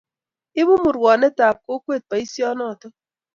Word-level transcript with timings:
ibu 0.61 0.73
murwonetab 0.83 1.55
kokwet 1.65 2.03
bolsenoto 2.09 2.87